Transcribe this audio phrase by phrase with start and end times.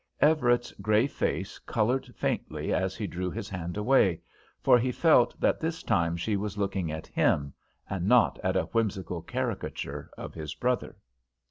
[0.19, 4.19] Everett's grey face coloured faintly as he drew his hand away,
[4.59, 7.53] for he felt that this time she was looking at him,
[7.87, 10.97] and not at a whimsical caricature of his brother.